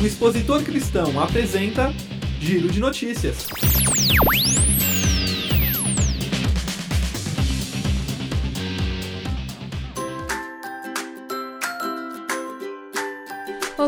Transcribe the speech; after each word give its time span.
O 0.00 0.06
Expositor 0.06 0.62
Cristão 0.62 1.20
apresenta 1.20 1.92
Giro 2.40 2.70
de 2.70 2.80
Notícias. 2.80 3.46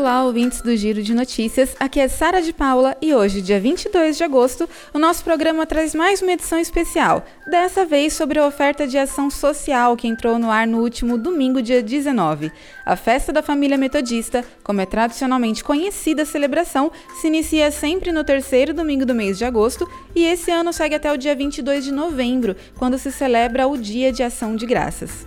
Olá, 0.03 0.25
ouvintes 0.25 0.61
do 0.61 0.75
Giro 0.75 1.01
de 1.01 1.13
Notícias. 1.13 1.77
Aqui 1.79 1.97
é 1.97 2.09
Sara 2.09 2.41
de 2.41 2.51
Paula 2.51 2.93
e 3.01 3.13
hoje, 3.13 3.41
dia 3.41 3.57
22 3.57 4.17
de 4.17 4.23
agosto, 4.25 4.67
o 4.93 4.99
nosso 4.99 5.23
programa 5.23 5.65
traz 5.65 5.95
mais 5.95 6.21
uma 6.21 6.33
edição 6.33 6.59
especial, 6.59 7.23
dessa 7.49 7.85
vez 7.85 8.11
sobre 8.11 8.37
a 8.37 8.45
oferta 8.45 8.85
de 8.85 8.97
ação 8.97 9.29
social 9.29 9.95
que 9.95 10.05
entrou 10.05 10.37
no 10.37 10.51
ar 10.51 10.67
no 10.67 10.81
último 10.81 11.17
domingo, 11.17 11.61
dia 11.61 11.81
19. 11.81 12.51
A 12.85 12.97
Festa 12.97 13.31
da 13.31 13.41
Família 13.41 13.77
Metodista, 13.77 14.43
como 14.61 14.81
é 14.81 14.85
tradicionalmente 14.85 15.63
conhecida 15.63 16.23
a 16.23 16.25
celebração, 16.25 16.91
se 17.21 17.27
inicia 17.27 17.71
sempre 17.71 18.11
no 18.11 18.25
terceiro 18.25 18.73
domingo 18.73 19.05
do 19.05 19.15
mês 19.15 19.37
de 19.37 19.45
agosto 19.45 19.89
e 20.13 20.25
esse 20.25 20.51
ano 20.51 20.73
segue 20.73 20.95
até 20.95 21.13
o 21.13 21.17
dia 21.17 21.33
22 21.33 21.81
de 21.81 21.93
novembro, 21.93 22.57
quando 22.77 22.97
se 22.97 23.09
celebra 23.09 23.69
o 23.69 23.77
Dia 23.77 24.11
de 24.11 24.21
Ação 24.21 24.53
de 24.53 24.65
Graças. 24.65 25.25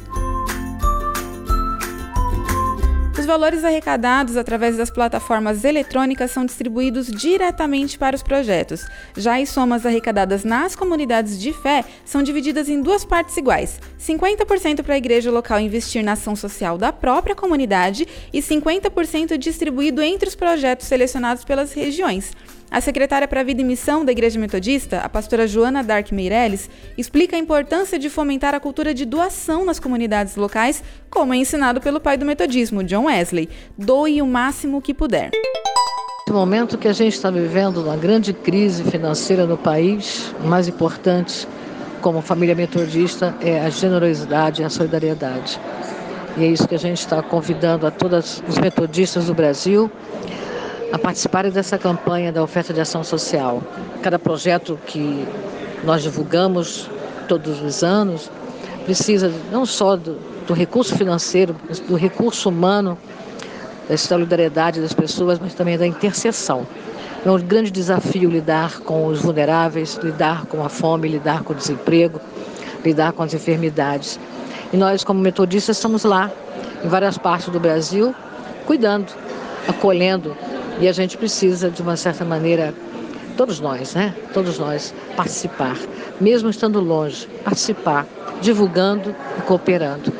Os 3.19 3.25
valores 3.25 3.65
arrecadados 3.65 4.37
através 4.37 4.77
das 4.77 4.91
plataformas 4.91 5.65
eletrônicas 5.65 6.31
são 6.31 6.45
distribuídos 6.45 7.07
diretamente 7.07 7.99
para 7.99 8.15
os 8.15 8.23
projetos. 8.23 8.85
Já 9.17 9.41
as 9.41 9.49
somas 9.49 9.87
arrecadadas 9.87 10.45
nas 10.45 10.77
comunidades 10.77 11.41
de 11.41 11.51
fé 11.51 11.83
são 12.05 12.23
divididas 12.23 12.69
em 12.69 12.83
duas 12.83 13.07
partes 13.07 13.35
iguais: 13.39 13.81
50% 13.99 14.83
para 14.83 14.95
a 14.95 14.99
igreja 14.99 15.31
local 15.31 15.59
investir 15.59 16.05
na 16.05 16.13
ação 16.13 16.37
social 16.37 16.77
da 16.77 16.93
própria 16.93 17.35
comunidade 17.35 18.07
e 18.35 18.41
50% 18.43 19.39
distribuído 19.39 20.03
entre 20.03 20.29
os 20.29 20.35
projetos 20.35 20.87
selecionados 20.87 21.43
pelas 21.43 21.73
regiões. 21.73 22.33
A 22.71 22.81
secretária 22.81 23.29
para 23.29 23.41
a 23.41 23.45
Vida 23.45 23.61
e 23.61 23.65
Missão 23.65 24.05
da 24.05 24.13
Igreja 24.13 24.39
Metodista, 24.41 24.99
a 24.99 25.09
pastora 25.09 25.47
Joana 25.47 25.85
Dark 25.85 26.11
Meirelles, 26.11 26.69
explica 26.99 27.37
a 27.37 27.39
importância 27.39 27.99
de 27.99 28.11
fomentar 28.11 28.55
a 28.55 28.61
cultura 28.61 28.93
de 28.93 29.05
doação 29.05 29.65
nas 29.65 29.79
comunidades 29.79 30.37
locais, 30.37 30.83
como 31.09 31.33
é 31.33 31.37
ensinado 31.37 31.81
pelo 31.81 32.01
pai 32.01 32.17
do 32.17 32.27
metodismo, 32.27 32.83
John 32.83 33.05
Wesley. 33.05 33.49
Doe 33.79 34.21
o 34.21 34.27
máximo 34.27 34.83
que 34.83 34.93
puder. 34.93 35.31
No 36.29 36.35
momento 36.35 36.77
que 36.77 36.89
a 36.89 36.93
gente 36.93 37.15
está 37.15 37.31
vivendo 37.31 37.79
uma 37.85 37.97
grande 37.97 38.33
crise 38.33 38.83
financeira 38.83 39.47
no 39.47 39.57
país, 39.57 40.35
o 40.43 40.47
mais 40.49 40.67
importante 40.67 41.47
como 42.03 42.21
família 42.21 42.55
metodista 42.55 43.35
é 43.41 43.61
a 43.61 43.71
generosidade 43.71 44.61
e 44.61 44.65
a 44.65 44.69
solidariedade. 44.69 45.61
E 46.37 46.45
é 46.45 46.49
isso 46.49 46.67
que 46.67 46.75
a 46.75 46.79
gente 46.79 46.99
está 46.99 47.23
convidando 47.23 47.87
a 47.87 47.91
todos 47.91 48.43
os 48.49 48.59
metodistas 48.59 49.27
do 49.27 49.35
Brasil 49.35 49.91
a 50.97 50.99
participarem 50.99 51.51
dessa 51.51 51.77
campanha 51.77 52.33
da 52.33 52.43
oferta 52.43 52.73
de 52.73 52.81
ação 52.81 53.05
social. 53.05 53.63
Cada 54.03 54.19
projeto 54.19 54.79
que 54.87 55.29
nós 55.85 56.03
divulgamos 56.03 56.91
todos 57.29 57.61
os 57.61 57.85
anos 57.85 58.31
precisa 58.87 59.31
não 59.53 59.67
só 59.67 59.95
do, 59.95 60.17
do 60.47 60.55
recurso 60.55 60.97
financeiro, 60.97 61.55
do 61.87 61.97
recurso 61.97 62.49
humano, 62.49 62.97
da 63.87 63.97
solidariedade 63.97 64.81
das 64.81 64.95
pessoas, 64.95 65.39
mas 65.39 65.53
também 65.53 65.77
da 65.77 65.87
intercessão. 65.87 66.67
É 67.25 67.31
um 67.31 67.39
grande 67.39 67.71
desafio 67.71 68.31
lidar 68.31 68.81
com 68.81 69.07
os 69.07 69.21
vulneráveis, 69.21 69.99
lidar 70.03 70.47
com 70.47 70.65
a 70.65 70.69
fome, 70.71 71.09
lidar 71.09 71.43
com 71.43 71.53
o 71.53 71.57
desemprego, 71.57 72.19
lidar 72.83 73.13
com 73.13 73.23
as 73.23 73.35
enfermidades. 73.35 74.19
E 74.73 74.79
nós, 74.79 75.05
como 75.05 75.21
metodistas, 75.21 75.77
estamos 75.77 76.05
lá, 76.05 76.31
em 76.83 76.89
várias 76.89 77.19
partes 77.19 77.51
do 77.51 77.61
Brasil, 77.61 78.15
cuidando, 78.65 79.13
acolhendo 79.69 80.35
e 80.81 80.89
a 80.89 80.93
gente 80.93 81.17
precisa, 81.17 81.71
de 81.71 81.83
uma 81.83 81.97
certa 81.97 82.25
maneira, 82.25 82.75
todos 83.37 83.61
nós, 83.61 83.95
né? 83.95 84.15
Todos 84.33 84.59
nós 84.59 84.95
participar, 85.17 85.77
mesmo 86.21 86.51
estando 86.51 86.81
longe, 86.81 87.27
participar, 87.45 88.07
divulgando 88.41 89.15
e 89.39 89.43
cooperando. 89.43 90.13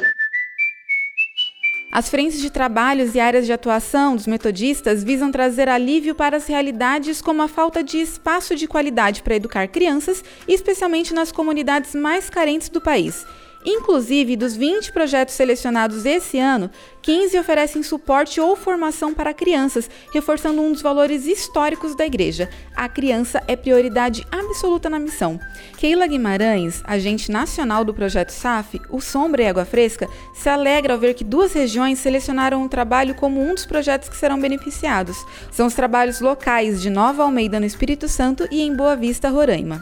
As 1.93 2.11
frentes 2.11 2.41
de 2.41 2.51
trabalhos 2.51 3.15
e 3.15 3.21
áreas 3.21 3.47
de 3.47 3.53
atuação 3.53 4.17
dos 4.17 4.27
metodistas 4.27 5.03
visam 5.03 5.31
trazer 5.31 5.67
alívio 5.67 6.15
para 6.15 6.37
as 6.37 6.47
realidades 6.47 7.23
como 7.23 7.41
a 7.41 7.49
falta 7.49 7.83
de 7.83 7.99
espaço 7.99 8.55
de 8.55 8.67
qualidade 8.67 9.23
para 9.23 9.37
educar 9.37 9.67
crianças, 9.69 10.23
especialmente 10.47 11.15
nas 11.15 11.33
comunidades 11.33 11.95
mais 11.95 12.29
carentes 12.29 12.69
do 12.69 12.81
país 12.83 13.25
Inclusive, 13.65 14.37
dos 14.37 14.57
20 14.57 14.93
projetos 14.93 15.35
selecionados 15.35 16.05
esse 16.05 16.39
ano, 16.39 16.71
15 17.03 17.39
oferecem 17.39 17.83
suporte 17.83 18.41
ou 18.41 18.57
formação 18.57 19.15
para 19.15 19.35
crianças, 19.35 19.89
reforçando 20.13 20.61
um 20.61 20.73
dos 20.73 20.83
valores 20.83 21.27
históricos 21.27 21.95
da 21.95 22.07
igreja. 22.07 22.49
A 22.75 22.89
criança 22.89 23.43
é 23.47 23.57
prioridade 23.57 24.27
absoluta 24.31 24.91
na 24.91 24.99
missão. 24.99 25.39
Keila 25.79 26.07
Guimarães, 26.07 26.83
agente 26.85 27.31
nacional 27.31 27.85
do 27.85 27.95
projeto 27.95 28.31
SAF, 28.31 28.81
o 28.91 29.01
Sombra 29.01 29.43
e 29.43 29.49
Água 29.49 29.65
Fresca, 29.65 30.09
se 30.35 30.49
alegra 30.49 30.95
ao 30.95 31.01
ver 31.01 31.15
que 31.15 31.25
duas 31.25 31.53
regiões 31.53 31.99
selecionaram 31.99 32.65
o 32.65 32.69
trabalho 32.69 33.15
como 33.15 33.41
um 33.41 33.55
dos 33.55 33.67
projetos 33.67 34.09
que 34.09 34.17
serão 34.17 34.41
beneficiados. 34.41 35.17
São 35.51 35.67
os 35.67 35.75
trabalhos 35.75 36.21
locais 36.21 36.81
de 36.81 36.91
Nova 36.91 37.23
Almeida, 37.23 37.59
no 37.59 37.67
Espírito 37.67 38.09
Santo, 38.09 38.47
e 38.51 38.63
em 38.63 38.75
Boa 38.75 38.97
Vista, 38.97 39.29
Roraima 39.29 39.81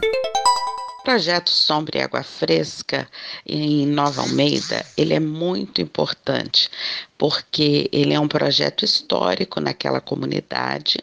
projeto 1.05 1.51
Sombra 1.51 1.99
e 1.99 2.01
Água 2.01 2.23
Fresca 2.23 3.07
em 3.45 3.85
Nova 3.85 4.21
Almeida, 4.21 4.83
ele 4.97 5.13
é 5.13 5.19
muito 5.19 5.79
importante, 5.79 6.67
porque 7.15 7.87
ele 7.93 8.11
é 8.13 8.19
um 8.19 8.27
projeto 8.27 8.83
histórico 8.83 9.61
naquela 9.61 10.01
comunidade, 10.01 10.97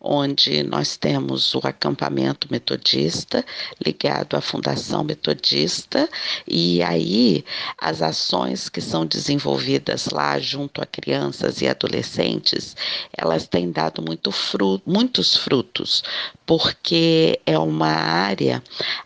onde 0.00 0.62
nós 0.62 0.96
temos 0.96 1.54
o 1.54 1.60
acampamento 1.64 2.46
metodista 2.50 3.44
ligado 3.84 4.36
à 4.36 4.40
Fundação 4.40 5.02
Metodista, 5.02 6.08
e 6.46 6.82
aí 6.82 7.44
as 7.80 8.00
ações 8.00 8.68
que 8.68 8.80
são 8.80 9.04
desenvolvidas 9.04 10.06
lá 10.06 10.38
junto 10.38 10.80
a 10.80 10.86
crianças 10.86 11.60
e 11.60 11.66
adolescentes, 11.66 12.76
elas 13.16 13.48
têm 13.48 13.72
dado 13.72 14.00
muito 14.00 14.30
fruto, 14.30 14.82
muitos 14.86 15.36
frutos, 15.36 16.04
porque 16.46 17.40
é 17.44 17.58
uma 17.58 17.88
área 17.88 18.62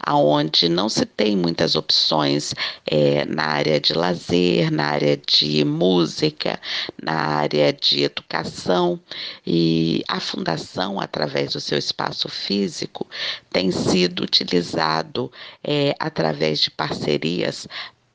onde 0.06 0.68
não 0.68 0.88
se 0.88 1.06
tem 1.06 1.36
muitas 1.36 1.74
opções 1.74 2.54
é, 2.86 3.24
na 3.24 3.44
área 3.44 3.80
de 3.80 3.94
lazer, 3.94 4.70
na 4.70 4.86
área 4.86 5.16
de 5.16 5.64
música, 5.64 6.60
na 7.02 7.14
área 7.14 7.72
de 7.72 8.04
educação, 8.04 9.00
e 9.46 10.04
a 10.06 10.20
Fundação 10.20 10.81
através 11.00 11.52
do 11.52 11.60
seu 11.60 11.78
espaço 11.78 12.28
físico, 12.28 13.06
tem 13.50 13.70
sido 13.70 14.22
utilizado 14.22 15.30
é, 15.62 15.94
através 15.98 16.60
de 16.60 16.70
parcerias 16.70 17.68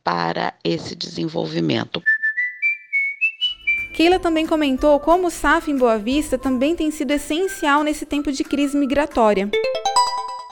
para 0.04 0.54
esse 0.64 0.96
desenvolvimento. 0.96 2.02
Keila 3.96 4.20
também 4.20 4.46
comentou 4.46 5.00
como 5.00 5.28
o 5.28 5.32
SAF 5.32 5.72
em 5.72 5.78
Boa 5.78 5.98
Vista 5.98 6.38
também 6.38 6.76
tem 6.76 6.92
sido 6.92 7.12
essencial 7.12 7.84
nesse 7.84 8.06
tempo 8.06 8.32
de 8.32 8.44
crise 8.44 8.78
migratória. 8.78 9.50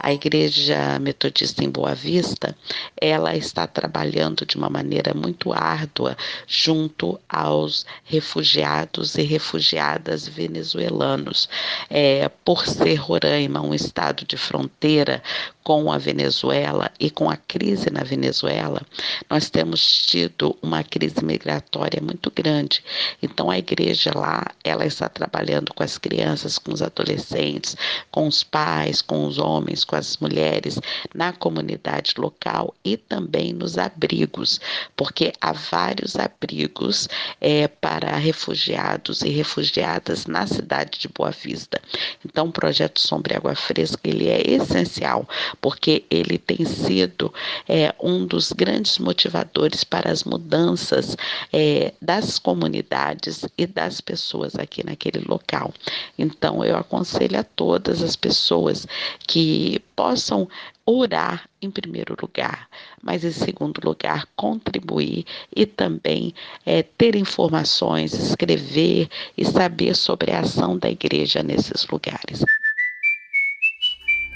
A 0.05 0.13
Igreja 0.13 0.99
Metodista 0.99 1.63
em 1.63 1.69
Boa 1.71 1.95
Vista, 1.95 2.55
ela 3.01 3.35
está 3.35 3.65
trabalhando 3.65 4.45
de 4.45 4.55
uma 4.55 4.69
maneira 4.69 5.15
muito 5.15 5.51
árdua 5.51 6.15
junto 6.45 7.19
aos 7.27 7.87
refugiados 8.03 9.15
e 9.15 9.23
refugiadas 9.23 10.27
venezuelanos. 10.27 11.49
É, 11.89 12.29
por 12.29 12.67
ser 12.67 12.93
Roraima 12.97 13.61
um 13.61 13.73
estado 13.73 14.23
de 14.27 14.37
fronteira 14.37 15.23
com 15.65 15.91
a 15.91 15.97
Venezuela 15.97 16.91
e 16.99 17.09
com 17.09 17.27
a 17.27 17.35
crise 17.35 17.89
na 17.89 18.03
Venezuela, 18.03 18.83
nós 19.27 19.49
temos 19.49 20.05
tido 20.05 20.55
uma 20.61 20.83
crise 20.83 21.25
migratória 21.25 21.99
muito 21.99 22.29
grande. 22.29 22.83
Então 23.19 23.49
a 23.49 23.57
igreja 23.57 24.11
lá, 24.13 24.45
ela 24.63 24.85
está 24.85 25.09
trabalhando 25.09 25.73
com 25.73 25.81
as 25.81 25.97
crianças, 25.97 26.59
com 26.59 26.71
os 26.71 26.83
adolescentes, 26.83 27.75
com 28.11 28.27
os 28.27 28.43
pais, 28.43 29.01
com 29.01 29.25
os 29.25 29.39
homens, 29.39 29.83
com 29.83 29.95
as 29.95 30.17
mulheres 30.17 30.79
na 31.15 31.33
comunidade 31.33 32.13
local 32.15 32.71
e 32.85 32.95
também 32.95 33.51
nos 33.51 33.79
abrigos, 33.79 34.61
porque 34.95 35.33
há 35.41 35.51
vários 35.51 36.15
abrigos 36.15 37.09
é, 37.41 37.67
para 37.67 38.15
refugiados 38.17 39.23
e 39.23 39.29
refugiadas 39.29 40.27
na 40.27 40.45
cidade 40.45 40.99
de 40.99 41.07
Boa 41.07 41.31
Vista. 41.31 41.81
Então 42.23 42.49
o 42.49 42.51
projeto 42.51 42.99
Sombra 42.99 43.33
e 43.33 43.37
Água 43.37 43.55
Fresca 43.55 44.01
ele 44.03 44.29
é 44.29 44.47
essencial 44.47 45.27
porque 45.55 46.03
ele 46.09 46.37
tem 46.37 46.65
sido 46.65 47.33
é, 47.67 47.93
um 48.01 48.25
dos 48.25 48.51
grandes 48.51 48.99
motivadores 48.99 49.83
para 49.83 50.11
as 50.11 50.23
mudanças 50.23 51.15
é, 51.51 51.93
das 52.01 52.37
comunidades 52.39 53.45
e 53.57 53.65
das 53.65 54.01
pessoas 54.01 54.55
aqui 54.55 54.85
naquele 54.85 55.19
local. 55.25 55.73
Então, 56.17 56.63
eu 56.63 56.75
aconselho 56.77 57.39
a 57.39 57.43
todas 57.43 58.01
as 58.01 58.15
pessoas 58.15 58.87
que 59.27 59.79
possam 59.95 60.47
orar 60.85 61.49
em 61.61 61.71
primeiro 61.71 62.15
lugar, 62.21 62.69
mas 63.01 63.23
em 63.23 63.31
segundo 63.31 63.79
lugar, 63.83 64.27
contribuir 64.35 65.25
e 65.55 65.65
também 65.65 66.33
é, 66.65 66.83
ter 66.83 67.15
informações, 67.15 68.13
escrever 68.13 69.09
e 69.35 69.43
saber 69.43 69.95
sobre 69.95 70.31
a 70.31 70.41
ação 70.41 70.77
da 70.77 70.89
igreja 70.89 71.41
nesses 71.41 71.87
lugares. 71.87 72.43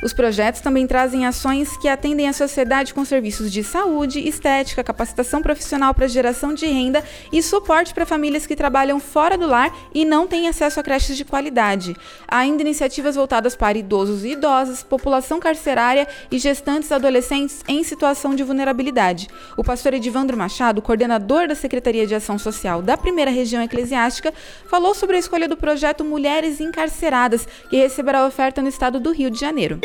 Os 0.01 0.13
projetos 0.13 0.61
também 0.61 0.87
trazem 0.87 1.25
ações 1.25 1.75
que 1.77 1.87
atendem 1.87 2.29
a 2.29 2.33
sociedade 2.33 2.93
com 2.93 3.03
serviços 3.03 3.51
de 3.51 3.63
saúde, 3.63 4.25
estética, 4.25 4.83
capacitação 4.83 5.41
profissional 5.41 5.93
para 5.93 6.07
geração 6.07 6.53
de 6.53 6.65
renda 6.65 7.03
e 7.33 7.43
suporte 7.43 7.93
para 7.93 8.05
famílias 8.05 8.45
que 8.45 8.55
trabalham 8.55 8.99
fora 8.99 9.37
do 9.37 9.45
lar 9.45 9.75
e 9.93 10.05
não 10.05 10.25
têm 10.25 10.47
acesso 10.47 10.79
a 10.79 10.83
creches 10.83 11.17
de 11.17 11.25
qualidade. 11.25 11.95
Há 12.27 12.37
ainda 12.37 12.61
iniciativas 12.61 13.15
voltadas 13.15 13.57
para 13.57 13.77
idosos 13.77 14.23
e 14.23 14.29
idosas, 14.29 14.83
população 14.83 15.39
carcerária 15.39 16.07
e 16.31 16.39
gestantes 16.39 16.91
adolescentes 16.93 17.61
em 17.67 17.83
situação 17.83 18.33
de 18.33 18.43
vulnerabilidade. 18.43 19.27
O 19.57 19.63
pastor 19.63 19.93
Edivandro 19.93 20.37
Machado, 20.37 20.81
coordenador 20.81 21.47
da 21.47 21.55
Secretaria 21.55 22.07
de 22.07 22.15
Ação 22.15 22.39
Social 22.39 22.81
da 22.81 22.95
Primeira 22.95 23.31
Região 23.31 23.61
Eclesiástica, 23.61 24.33
falou 24.69 24.95
sobre 24.95 25.17
a 25.17 25.19
escolha 25.19 25.47
do 25.47 25.57
projeto 25.57 26.05
Mulheres 26.05 26.61
Encarceradas, 26.61 27.45
que 27.69 27.75
receberá 27.75 28.25
oferta 28.25 28.61
no 28.61 28.69
estado 28.69 28.97
do 28.99 29.11
Rio 29.11 29.29
de 29.29 29.39
Janeiro. 29.39 29.79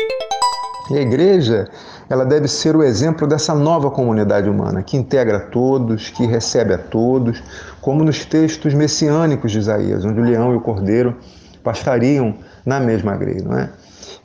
E 0.91 0.97
a 0.97 1.01
igreja, 1.01 1.67
ela 2.09 2.23
deve 2.23 2.47
ser 2.47 2.75
o 2.75 2.83
exemplo 2.83 3.27
dessa 3.27 3.55
nova 3.55 3.89
comunidade 3.89 4.47
humana, 4.47 4.83
que 4.83 4.95
integra 4.95 5.39
todos, 5.39 6.09
que 6.09 6.25
recebe 6.25 6.73
a 6.73 6.77
todos, 6.77 7.41
como 7.81 8.03
nos 8.03 8.23
textos 8.23 8.73
messiânicos 8.73 9.51
de 9.51 9.59
Isaías, 9.59 10.05
onde 10.05 10.19
o 10.19 10.23
leão 10.23 10.53
e 10.53 10.57
o 10.57 10.61
cordeiro 10.61 11.15
pastariam 11.63 12.35
na 12.63 12.79
mesma 12.79 13.15
grei, 13.15 13.41
não 13.41 13.57
é? 13.57 13.69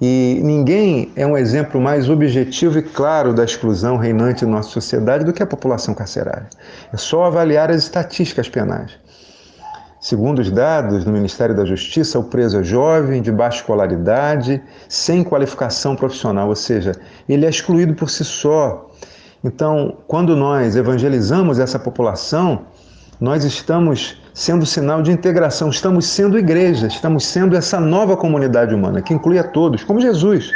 E 0.03 0.41
ninguém 0.43 1.13
é 1.15 1.27
um 1.27 1.37
exemplo 1.37 1.81
mais 1.81 2.09
objetivo 2.09 2.79
e 2.79 2.83
claro 2.83 3.35
da 3.35 3.45
exclusão 3.45 3.97
reinante 3.99 4.45
em 4.45 4.49
nossa 4.49 4.71
sociedade 4.71 5.25
do 5.25 5.33
que 5.33 5.43
a 5.43 5.47
população 5.47 5.95
carcerária. 5.95 6.49
É 6.93 6.97
só 6.97 7.25
avaliar 7.25 7.71
as 7.71 7.83
estatísticas 7.83 8.49
penais. 8.49 8.93
Segundo 10.01 10.39
os 10.39 10.51
dados 10.51 11.05
do 11.05 11.13
Ministério 11.13 11.55
da 11.55 11.67
Justiça, 11.67 12.19
o 12.19 12.25
preso 12.25 12.59
é 12.59 12.63
jovem, 12.63 13.21
de 13.21 13.31
baixa 13.31 13.59
escolaridade, 13.59 14.63
sem 14.89 15.23
qualificação 15.23 15.95
profissional, 15.95 16.49
ou 16.49 16.57
seja, 16.57 16.93
ele 17.29 17.45
é 17.45 17.51
excluído 17.51 17.93
por 17.95 18.09
si 18.09 18.25
só. 18.25 18.91
Então, 19.45 19.99
quando 20.09 20.35
nós 20.35 20.75
evangelizamos 20.75 21.59
essa 21.59 21.79
população, 21.79 22.65
nós 23.21 23.45
estamos 23.45 24.19
sendo 24.33 24.65
sinal 24.65 25.03
de 25.03 25.13
integração, 25.13 25.69
estamos 25.69 26.07
sendo 26.07 26.39
igreja, 26.39 26.87
estamos 26.87 27.27
sendo 27.27 27.55
essa 27.55 27.79
nova 27.79 28.17
comunidade 28.17 28.75
humana 28.75 29.03
que 29.03 29.13
inclui 29.13 29.39
a 29.39 29.45
todos, 29.45 29.85
como 29.85 30.01
Jesus. 30.01 30.51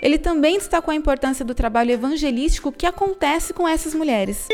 Ele 0.00 0.16
também 0.16 0.56
destacou 0.56 0.92
a 0.92 0.94
importância 0.94 1.44
do 1.44 1.54
trabalho 1.54 1.90
evangelístico 1.90 2.72
que 2.72 2.86
acontece 2.86 3.52
com 3.52 3.68
essas 3.68 3.94
mulheres. 3.94 4.48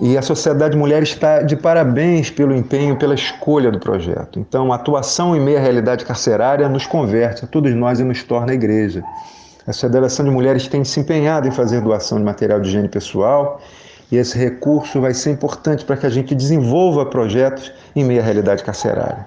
E 0.00 0.16
a 0.16 0.22
Sociedade 0.22 0.76
Mulher 0.76 1.02
está 1.02 1.42
de 1.42 1.56
parabéns 1.56 2.30
pelo 2.30 2.54
empenho, 2.54 2.96
pela 2.96 3.14
escolha 3.14 3.70
do 3.70 3.80
projeto. 3.80 4.38
Então, 4.38 4.72
a 4.72 4.76
atuação 4.76 5.34
em 5.34 5.40
meia 5.40 5.58
realidade 5.58 6.04
carcerária 6.04 6.68
nos 6.68 6.86
converte 6.86 7.44
a 7.44 7.48
todos 7.48 7.74
nós 7.74 7.98
e 7.98 8.04
nos 8.04 8.22
torna 8.22 8.54
igreja. 8.54 9.02
A 9.66 9.72
Federação 9.72 10.24
de 10.24 10.30
Mulheres 10.30 10.68
tem 10.68 10.84
se 10.84 11.00
empenhado 11.00 11.48
em 11.48 11.50
fazer 11.50 11.80
doação 11.80 12.18
de 12.18 12.24
material 12.24 12.60
de 12.60 12.68
higiene 12.68 12.88
pessoal 12.88 13.60
e 14.10 14.16
esse 14.16 14.38
recurso 14.38 15.00
vai 15.00 15.12
ser 15.12 15.32
importante 15.32 15.84
para 15.84 15.96
que 15.96 16.06
a 16.06 16.10
gente 16.10 16.34
desenvolva 16.34 17.04
projetos 17.04 17.72
em 17.94 18.04
meia 18.04 18.22
realidade 18.22 18.62
carcerária. 18.62 19.26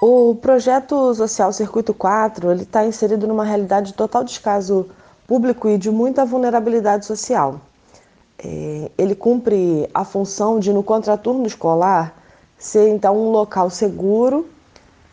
O 0.00 0.34
projeto 0.36 1.14
social 1.14 1.52
Circuito 1.52 1.92
4 1.92 2.52
está 2.52 2.86
inserido 2.86 3.28
numa 3.28 3.44
realidade 3.44 3.88
de 3.88 3.92
total 3.92 4.24
descaso 4.24 4.88
público 5.26 5.68
e 5.68 5.76
de 5.76 5.90
muita 5.90 6.24
vulnerabilidade 6.24 7.04
social. 7.04 7.60
É, 8.42 8.90
ele 8.96 9.14
cumpre 9.14 9.86
a 9.92 10.06
função 10.06 10.58
de, 10.58 10.72
no 10.72 10.82
contraturno 10.82 11.46
escolar, 11.46 12.16
ser 12.56 12.88
então 12.88 13.14
um 13.14 13.30
local 13.30 13.68
seguro 13.68 14.48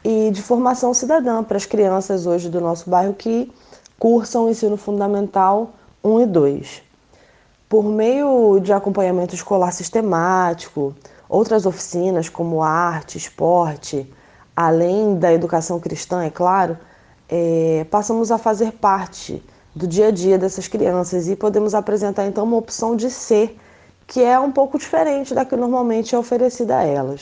e 0.04 0.32
de 0.32 0.42
formação 0.42 0.94
cidadã 0.94 1.44
para 1.44 1.58
as 1.58 1.66
crianças 1.66 2.26
hoje 2.26 2.50
do 2.50 2.62
nosso 2.62 2.90
bairro 2.90 3.14
que 3.14 3.52
cursam 3.98 4.46
o 4.46 4.50
ensino 4.50 4.78
fundamental 4.78 5.72
1 6.04 6.22
e 6.22 6.26
2. 6.26 6.84
Por 7.68 7.84
meio 7.84 8.60
de 8.60 8.74
acompanhamento 8.74 9.36
escolar 9.36 9.72
sistemático, 9.72 10.96
outras 11.28 11.66
oficinas 11.66 12.30
como 12.30 12.64
arte, 12.64 13.18
esporte, 13.18 14.12
além 14.56 15.16
da 15.16 15.32
educação 15.32 15.80
cristã, 15.80 16.24
é 16.24 16.30
claro, 16.30 16.78
é, 17.28 17.86
passamos 17.92 18.32
a 18.32 18.38
fazer 18.38 18.72
parte 18.74 19.44
do 19.76 19.86
dia 19.86 20.08
a 20.08 20.12
dia 20.12 20.38
dessas 20.38 20.68
crianças 20.68 21.28
e 21.28 21.36
podemos 21.36 21.76
apresentar 21.76 22.26
então 22.26 22.44
uma 22.44 22.58
opção 22.58 22.96
de 22.96 23.12
ser 23.12 23.58
que 24.08 24.24
é 24.24 24.40
um 24.40 24.52
pouco 24.52 24.80
diferente 24.80 25.36
da 25.36 25.46
que 25.46 25.56
normalmente 25.56 26.16
é 26.16 26.18
oferecida 26.18 26.80
a 26.80 26.84
elas. 26.84 27.22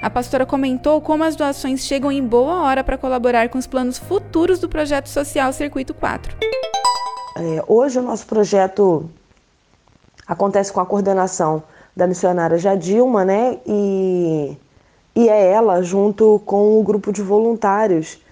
A 0.00 0.08
pastora 0.08 0.46
comentou 0.46 1.00
como 1.00 1.24
as 1.24 1.34
doações 1.34 1.80
chegam 1.80 2.12
em 2.12 2.24
boa 2.24 2.62
hora 2.62 2.84
para 2.84 2.96
colaborar 2.96 3.48
com 3.48 3.58
os 3.58 3.66
planos 3.66 3.98
futuros 3.98 4.60
do 4.60 4.68
projeto 4.68 5.08
social 5.08 5.52
Circuito 5.52 5.92
4. 5.92 6.36
É, 7.36 7.64
hoje 7.66 7.98
o 7.98 8.02
nosso 8.02 8.24
projeto 8.24 9.10
acontece 10.24 10.72
com 10.72 10.80
a 10.80 10.86
coordenação 10.86 11.64
da 11.96 12.06
missionária 12.06 12.56
Jadilma, 12.58 13.24
né? 13.24 13.58
E, 13.66 14.56
e 15.16 15.28
é 15.28 15.50
ela, 15.50 15.82
junto 15.82 16.40
com 16.46 16.78
o 16.78 16.82
grupo 16.84 17.12
de 17.12 17.20
voluntários, 17.20 18.22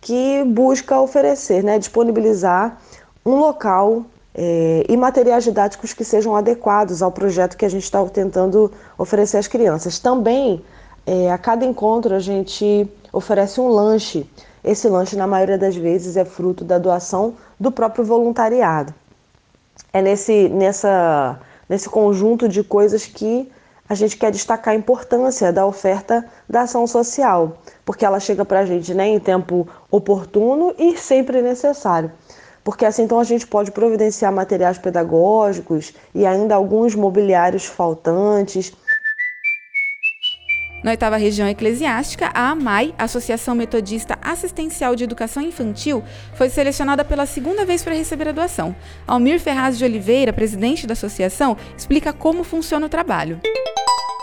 que 0.00 0.42
busca 0.42 1.00
oferecer, 1.00 1.62
né, 1.62 1.78
disponibilizar 1.78 2.78
um 3.24 3.36
local 3.36 4.04
é, 4.34 4.84
e 4.88 4.96
materiais 4.96 5.44
didáticos 5.44 5.92
que 5.92 6.04
sejam 6.04 6.34
adequados 6.34 7.00
ao 7.00 7.12
projeto 7.12 7.56
que 7.56 7.64
a 7.64 7.68
gente 7.68 7.84
está 7.84 8.04
tentando 8.06 8.72
oferecer 8.98 9.36
às 9.36 9.46
crianças. 9.46 10.00
Também 10.00 10.64
é, 11.06 11.30
a 11.30 11.38
cada 11.38 11.64
encontro 11.64 12.14
a 12.14 12.20
gente 12.20 12.88
oferece 13.12 13.60
um 13.60 13.68
lanche. 13.68 14.26
Esse 14.64 14.88
lanche, 14.88 15.16
na 15.16 15.26
maioria 15.26 15.58
das 15.58 15.74
vezes, 15.74 16.16
é 16.16 16.24
fruto 16.24 16.64
da 16.64 16.78
doação 16.78 17.34
do 17.58 17.70
próprio 17.72 18.04
voluntariado. 18.04 18.94
É 19.92 20.00
nesse, 20.00 20.48
nessa, 20.48 21.40
nesse 21.68 21.88
conjunto 21.88 22.48
de 22.48 22.62
coisas 22.62 23.06
que 23.06 23.50
a 23.88 23.94
gente 23.94 24.16
quer 24.16 24.30
destacar 24.30 24.72
a 24.72 24.76
importância 24.76 25.52
da 25.52 25.66
oferta 25.66 26.24
da 26.48 26.62
ação 26.62 26.86
social, 26.86 27.58
porque 27.84 28.04
ela 28.04 28.20
chega 28.20 28.44
para 28.44 28.60
a 28.60 28.64
gente 28.64 28.94
né, 28.94 29.08
em 29.08 29.18
tempo 29.18 29.68
oportuno 29.90 30.74
e 30.78 30.96
sempre 30.96 31.42
necessário. 31.42 32.10
Porque 32.64 32.86
assim 32.86 33.02
então 33.02 33.18
a 33.18 33.24
gente 33.24 33.46
pode 33.46 33.72
providenciar 33.72 34.32
materiais 34.32 34.78
pedagógicos 34.78 35.92
e 36.14 36.24
ainda 36.24 36.54
alguns 36.54 36.94
mobiliários 36.94 37.66
faltantes 37.66 38.72
Na 40.82 40.90
oitava 40.90 41.16
região 41.16 41.48
eclesiástica, 41.48 42.30
a 42.34 42.50
AMAI, 42.50 42.92
Associação 42.98 43.54
Metodista 43.54 44.18
Assistencial 44.20 44.96
de 44.96 45.04
Educação 45.04 45.42
Infantil, 45.42 46.02
foi 46.34 46.48
selecionada 46.48 47.04
pela 47.04 47.24
segunda 47.24 47.64
vez 47.64 47.84
para 47.84 47.94
receber 47.94 48.28
a 48.28 48.32
doação. 48.32 48.74
Almir 49.06 49.38
Ferraz 49.38 49.78
de 49.78 49.84
Oliveira, 49.84 50.32
presidente 50.32 50.86
da 50.86 50.94
associação, 50.94 51.56
explica 51.78 52.12
como 52.12 52.42
funciona 52.42 52.86
o 52.86 52.88
trabalho. 52.88 53.40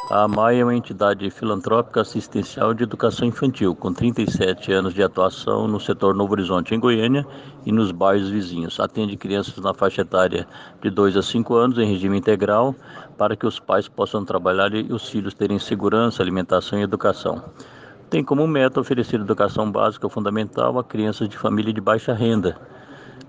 A 0.09 0.23
AMAI 0.23 0.59
é 0.59 0.63
uma 0.63 0.75
entidade 0.75 1.29
filantrópica 1.29 2.01
assistencial 2.01 2.73
de 2.73 2.81
educação 2.81 3.27
infantil, 3.27 3.75
com 3.75 3.93
37 3.93 4.73
anos 4.73 4.91
de 4.91 5.03
atuação 5.03 5.67
no 5.67 5.79
setor 5.79 6.15
Novo 6.15 6.31
Horizonte, 6.31 6.73
em 6.73 6.79
Goiânia, 6.79 7.23
e 7.63 7.71
nos 7.71 7.91
bairros 7.91 8.27
vizinhos. 8.27 8.79
Atende 8.79 9.15
crianças 9.15 9.55
na 9.57 9.71
faixa 9.71 10.01
etária 10.01 10.47
de 10.81 10.89
2 10.89 11.15
a 11.15 11.21
5 11.21 11.53
anos, 11.53 11.77
em 11.77 11.85
regime 11.85 12.17
integral, 12.17 12.73
para 13.19 13.35
que 13.35 13.45
os 13.45 13.59
pais 13.59 13.87
possam 13.87 14.25
trabalhar 14.25 14.73
e 14.73 14.91
os 14.91 15.07
filhos 15.07 15.35
terem 15.35 15.59
segurança, 15.59 16.23
alimentação 16.23 16.79
e 16.79 16.81
educação. 16.81 17.43
Tem 18.09 18.23
como 18.23 18.47
meta 18.47 18.79
oferecer 18.79 19.19
educação 19.19 19.71
básica 19.71 20.09
fundamental 20.09 20.79
a 20.79 20.83
crianças 20.83 21.29
de 21.29 21.37
família 21.37 21.71
de 21.71 21.79
baixa 21.79 22.15
renda 22.15 22.57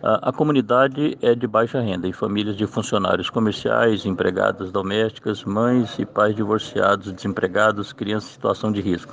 a, 0.02 0.33
comunidade 0.33 1.19
é 1.21 1.35
de 1.35 1.47
baixa 1.47 1.78
renda 1.78 2.09
e 2.09 2.12
famílias 2.12 2.57
de 2.57 2.66
funcionários 2.66 3.28
comerciais, 3.28 4.07
empregadas 4.07 4.73
domésticas, 4.73 5.45
mães 5.45 5.99
e 5.99 6.07
pais 6.07 6.35
divorciados, 6.35 7.12
desempregados, 7.12 7.92
crianças 7.92 8.30
em 8.30 8.33
situação 8.33 8.73
de 8.73 8.80
risco. 8.80 9.12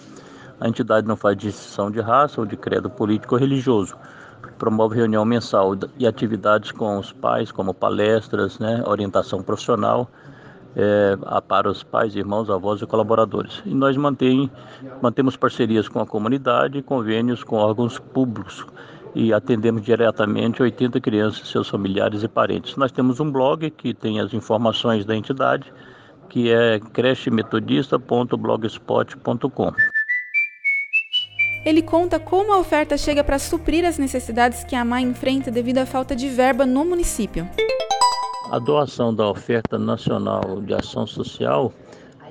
A 0.61 0.67
entidade 0.67 1.05
não 1.05 1.17
faz 1.17 1.35
distinção 1.35 1.91
de 1.91 1.99
raça 1.99 2.39
ou 2.39 2.47
de 2.47 2.55
credo 2.55 2.89
político 2.89 3.35
ou 3.35 3.41
religioso. 3.41 3.97
Promove 4.57 4.95
reunião 4.95 5.25
mensal 5.25 5.75
e 5.99 6.07
atividades 6.07 6.71
com 6.71 6.97
os 6.97 7.11
pais, 7.11 7.51
como 7.51 7.73
palestras, 7.73 8.57
né, 8.57 8.81
orientação 8.87 9.43
profissional 9.43 10.09
é, 10.73 11.17
para 11.47 11.69
os 11.69 11.83
pais, 11.83 12.15
irmãos, 12.15 12.49
avós 12.49 12.81
e 12.81 12.85
colaboradores. 12.85 13.61
E 13.65 13.75
nós 13.75 13.97
mantém, 13.97 14.49
mantemos 15.01 15.35
parcerias 15.35 15.89
com 15.89 15.99
a 15.99 16.07
comunidade 16.07 16.77
e 16.77 16.81
convênios 16.81 17.43
com 17.43 17.57
órgãos 17.57 17.99
públicos 17.99 18.65
e 19.15 19.33
atendemos 19.33 19.81
diretamente 19.81 20.61
80 20.61 21.01
crianças, 21.01 21.47
seus 21.47 21.67
familiares 21.67 22.21
e 22.23 22.27
parentes. 22.27 22.75
Nós 22.75 22.91
temos 22.91 23.19
um 23.19 23.31
blog 23.31 23.71
que 23.71 23.91
tem 23.93 24.19
as 24.19 24.33
informações 24.33 25.05
da 25.05 25.15
entidade, 25.15 25.71
que 26.29 26.51
é 26.51 26.79
crechemetodista.blogspot.com. 26.79 29.71
Ele 31.65 31.81
conta 31.81 32.19
como 32.19 32.53
a 32.53 32.59
oferta 32.59 32.95
chega 32.97 33.23
para 33.23 33.39
suprir 33.39 33.85
as 33.85 33.97
necessidades 33.97 34.63
que 34.63 34.75
a 34.75 34.85
mãe 34.85 35.03
enfrenta 35.03 35.49
devido 35.51 35.79
à 35.79 35.85
falta 35.85 36.15
de 36.15 36.29
verba 36.29 36.65
no 36.65 36.85
município. 36.85 37.45
A 38.49 38.59
doação 38.59 39.13
da 39.13 39.29
oferta 39.29 39.77
nacional 39.77 40.61
de 40.61 40.73
ação 40.73 41.05
social 41.05 41.73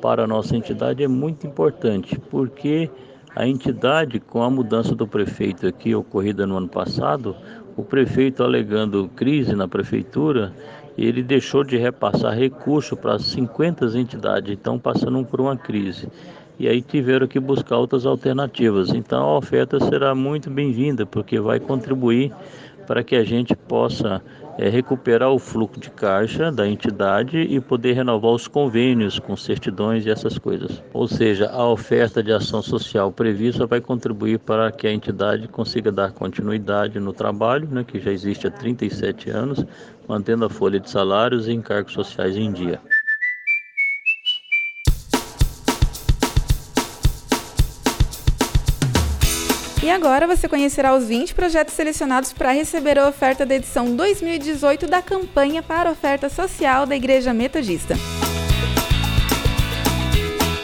para 0.01 0.25
a 0.25 0.27
nossa 0.27 0.57
entidade 0.57 1.05
é 1.05 1.09
muito 1.09 1.47
importante, 1.47 2.19
porque 2.31 2.91
a 3.37 3.47
entidade, 3.47 4.19
com 4.19 4.43
a 4.43 4.49
mudança 4.49 4.95
do 4.95 5.07
prefeito 5.07 5.67
aqui 5.67 5.95
ocorrida 5.95 6.47
no 6.47 6.57
ano 6.57 6.69
passado, 6.69 7.37
o 7.77 7.85
prefeito 7.85 8.43
alegando 8.43 9.11
crise 9.15 9.55
na 9.55 9.69
prefeitura, 9.69 10.55
ele 10.97 11.23
deixou 11.23 11.63
de 11.63 11.77
repassar 11.77 12.35
recurso 12.35 12.97
para 12.97 13.19
50 13.19 13.87
entidades, 13.99 14.51
então 14.51 14.79
passando 14.79 15.23
por 15.23 15.39
uma 15.39 15.55
crise. 15.55 16.09
E 16.59 16.67
aí 16.67 16.81
tiveram 16.81 17.29
que 17.29 17.39
buscar 17.39 17.77
outras 17.77 18.07
alternativas. 18.07 18.89
Então 18.95 19.23
a 19.23 19.37
oferta 19.37 19.79
será 19.81 20.15
muito 20.15 20.49
bem-vinda, 20.49 21.05
porque 21.05 21.39
vai 21.39 21.61
contribuir 21.61 22.33
para 22.87 23.05
que 23.05 23.15
a 23.15 23.23
gente 23.23 23.55
possa 23.55 24.23
é, 24.59 24.69
recuperar 24.69 25.31
o 25.31 25.39
fluxo 25.39 25.79
de 25.79 25.91
caixa 25.91 26.51
da 26.51 26.67
entidade 26.67 27.39
e 27.39 27.61
poder 27.61 27.93
renovar 27.93 28.33
os 28.33 28.49
convênios 28.49 29.19
com 29.19 29.37
certidões 29.37 30.07
e 30.07 30.11
essas 30.11 30.39
coisas. 30.39 30.83
Ou 30.93 31.07
seja, 31.07 31.51
a 31.51 31.69
oferta 31.69 32.23
de 32.23 32.33
ação 32.33 32.63
social 32.63 33.13
prevista 33.13 33.67
vai 33.67 33.81
contribuir 33.81 34.39
para 34.39 34.73
que 34.73 34.87
a 34.87 34.93
entidade 34.93 35.49
consiga 35.49 35.93
dar 35.93 36.13
continuidade 36.13 36.99
no 36.99 37.13
trabalho, 37.13 37.69
né, 37.69 37.85
que 37.85 38.01
já 38.01 38.11
existe 38.11 38.47
há 38.47 38.51
37 38.51 39.31
anos, 39.31 39.65
mantendo 40.09 40.45
a 40.45 40.51
folha 40.51 40.81
de 40.81 40.91
salários 40.91 41.49
e 41.49 41.53
encargos 41.53 41.93
sociais 41.93 42.37
em 42.37 42.53
dia. 42.53 42.81
E 49.87 49.91
agora 49.93 50.27
você 50.27 50.49
conhecerá 50.49 50.97
os 50.97 51.07
20 51.07 51.33
projetos 51.33 51.73
selecionados 51.73 52.33
para 52.33 52.51
receber 52.51 52.99
a 52.99 53.09
oferta 53.09 53.47
da 53.47 53.55
edição 53.55 53.95
2018 53.95 54.89
da 54.89 55.01
campanha 55.01 55.63
para 55.63 55.89
oferta 55.89 56.29
social 56.29 56.87
da 56.87 56.97
Igreja 56.97 57.33
Metodista. 57.33 57.95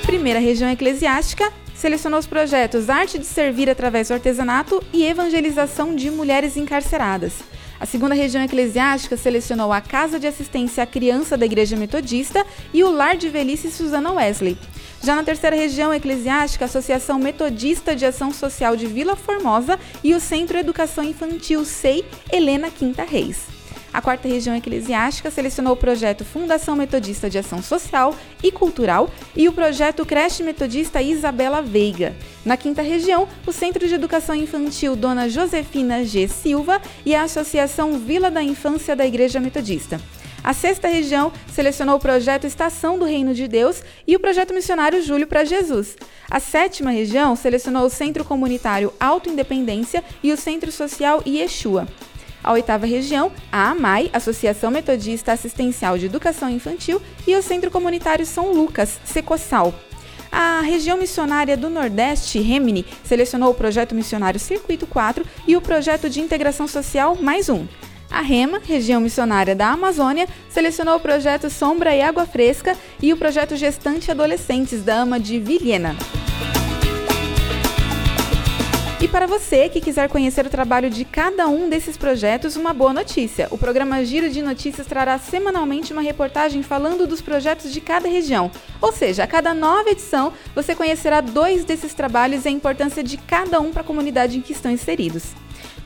Primeira 0.04 0.40
região 0.40 0.68
eclesiástica 0.68 1.52
selecionou 1.72 2.18
os 2.18 2.26
projetos 2.26 2.90
Arte 2.90 3.16
de 3.16 3.24
Servir 3.24 3.70
através 3.70 4.08
do 4.08 4.14
Artesanato 4.14 4.82
e 4.92 5.04
Evangelização 5.04 5.94
de 5.94 6.10
Mulheres 6.10 6.56
Encarceradas. 6.56 7.44
A 7.78 7.86
segunda 7.86 8.16
região 8.16 8.42
eclesiástica 8.42 9.16
selecionou 9.16 9.72
a 9.72 9.80
Casa 9.80 10.18
de 10.18 10.26
Assistência 10.26 10.82
à 10.82 10.86
Criança 10.86 11.36
da 11.36 11.46
Igreja 11.46 11.76
Metodista 11.76 12.44
e 12.74 12.82
o 12.82 12.90
Lar 12.90 13.16
de 13.16 13.28
Velhice 13.28 13.70
Susana 13.70 14.10
Wesley. 14.10 14.58
Já 15.02 15.16
na 15.16 15.24
terceira 15.24 15.56
região 15.56 15.92
eclesiástica, 15.92 16.64
a 16.64 16.66
Associação 16.66 17.18
Metodista 17.18 17.96
de 17.96 18.06
Ação 18.06 18.30
Social 18.30 18.76
de 18.76 18.86
Vila 18.86 19.16
Formosa 19.16 19.76
e 20.04 20.14
o 20.14 20.20
Centro 20.20 20.56
Educação 20.56 21.02
Infantil 21.02 21.64
SEI 21.64 22.04
Helena 22.30 22.70
Quinta 22.70 23.02
Reis. 23.02 23.40
A 23.92 24.00
quarta 24.00 24.28
região 24.28 24.54
eclesiástica 24.54 25.28
selecionou 25.28 25.72
o 25.72 25.76
projeto 25.76 26.24
Fundação 26.24 26.76
Metodista 26.76 27.28
de 27.28 27.36
Ação 27.36 27.60
Social 27.60 28.14
e 28.44 28.52
Cultural 28.52 29.10
e 29.36 29.48
o 29.48 29.52
projeto 29.52 30.06
Creche 30.06 30.44
Metodista 30.44 31.02
Isabela 31.02 31.60
Veiga. 31.60 32.14
Na 32.44 32.56
quinta 32.56 32.80
região, 32.80 33.28
o 33.44 33.52
Centro 33.52 33.86
de 33.88 33.94
Educação 33.94 34.36
Infantil 34.36 34.94
Dona 34.94 35.28
Josefina 35.28 36.04
G. 36.04 36.28
Silva 36.28 36.80
e 37.04 37.12
a 37.12 37.24
Associação 37.24 37.98
Vila 37.98 38.30
da 38.30 38.42
Infância 38.42 38.94
da 38.94 39.04
Igreja 39.04 39.40
Metodista. 39.40 40.00
A 40.44 40.52
sexta 40.52 40.88
região 40.88 41.32
selecionou 41.52 41.96
o 41.96 42.00
projeto 42.00 42.46
Estação 42.46 42.98
do 42.98 43.04
Reino 43.04 43.32
de 43.32 43.46
Deus 43.46 43.82
e 44.06 44.16
o 44.16 44.20
projeto 44.20 44.52
missionário 44.52 45.00
Júlio 45.00 45.26
para 45.26 45.44
Jesus. 45.44 45.96
A 46.30 46.40
sétima 46.40 46.90
região 46.90 47.36
selecionou 47.36 47.84
o 47.86 47.90
Centro 47.90 48.24
Comunitário 48.24 48.92
Auto 48.98 49.28
Independência 49.28 50.02
e 50.22 50.32
o 50.32 50.36
Centro 50.36 50.72
Social 50.72 51.22
Yeshua. 51.26 51.86
A 52.42 52.52
oitava 52.52 52.86
região, 52.86 53.30
a 53.52 53.70
AMAI, 53.70 54.10
Associação 54.12 54.70
Metodista 54.70 55.30
Assistencial 55.30 55.96
de 55.96 56.06
Educação 56.06 56.50
Infantil, 56.50 57.00
e 57.24 57.36
o 57.36 57.42
Centro 57.42 57.70
Comunitário 57.70 58.26
São 58.26 58.52
Lucas, 58.52 58.98
Secossal. 59.04 59.72
A 60.30 60.60
região 60.62 60.96
missionária 60.96 61.56
do 61.56 61.70
Nordeste, 61.70 62.40
Remini, 62.40 62.84
selecionou 63.04 63.50
o 63.50 63.54
projeto 63.54 63.94
missionário 63.94 64.40
Circuito 64.40 64.86
4 64.86 65.24
e 65.46 65.56
o 65.56 65.60
projeto 65.60 66.10
de 66.10 66.20
integração 66.20 66.66
social 66.66 67.14
Mais 67.14 67.48
Um. 67.48 67.66
A 68.12 68.20
REMA, 68.20 68.60
região 68.62 69.00
missionária 69.00 69.56
da 69.56 69.68
Amazônia, 69.68 70.28
selecionou 70.50 70.96
o 70.96 71.00
projeto 71.00 71.48
Sombra 71.48 71.96
e 71.96 72.02
Água 72.02 72.26
Fresca 72.26 72.76
e 73.00 73.10
o 73.10 73.16
projeto 73.16 73.56
Gestante 73.56 74.10
Adolescentes 74.10 74.82
da 74.82 74.96
AMA 74.96 75.18
de 75.18 75.40
Vilhena. 75.40 75.96
E 79.00 79.08
para 79.08 79.26
você 79.26 79.68
que 79.70 79.80
quiser 79.80 80.10
conhecer 80.10 80.46
o 80.46 80.50
trabalho 80.50 80.90
de 80.90 81.06
cada 81.06 81.48
um 81.48 81.70
desses 81.70 81.96
projetos, 81.96 82.54
uma 82.54 82.74
boa 82.74 82.92
notícia. 82.92 83.48
O 83.50 83.56
programa 83.56 84.04
Giro 84.04 84.28
de 84.30 84.42
Notícias 84.42 84.86
trará 84.86 85.18
semanalmente 85.18 85.92
uma 85.92 86.02
reportagem 86.02 86.62
falando 86.62 87.06
dos 87.06 87.22
projetos 87.22 87.72
de 87.72 87.80
cada 87.80 88.08
região. 88.08 88.50
Ou 88.80 88.92
seja, 88.92 89.24
a 89.24 89.26
cada 89.26 89.54
nova 89.54 89.88
edição, 89.88 90.34
você 90.54 90.74
conhecerá 90.74 91.22
dois 91.22 91.64
desses 91.64 91.94
trabalhos 91.94 92.44
e 92.44 92.48
a 92.48 92.52
importância 92.52 93.02
de 93.02 93.16
cada 93.16 93.58
um 93.58 93.72
para 93.72 93.80
a 93.80 93.84
comunidade 93.84 94.36
em 94.36 94.42
que 94.42 94.52
estão 94.52 94.70
inseridos. 94.70 95.32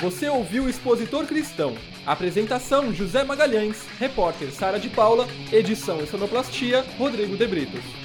Você 0.02 0.28
ouviu 0.28 0.64
o 0.64 0.70
Expositor 0.70 1.26
Cristão. 1.26 1.76
Apresentação 2.06 2.94
José 2.94 3.24
Magalhães, 3.24 3.78
repórter 4.00 4.52
Sara 4.52 4.80
de 4.80 4.90
Paula, 4.90 5.28
edição 5.52 6.04
e 6.04 6.08
sonoplastia 6.08 6.84
Rodrigo 6.98 7.38
de 7.38 7.48
Britos. 7.48 8.05